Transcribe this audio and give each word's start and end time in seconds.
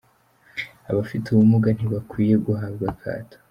Abafite 0.91 1.25
ubumuga 1.29 1.69
ntibakwiye 1.75 2.35
guhabwa 2.45 2.85
akato 2.93 3.37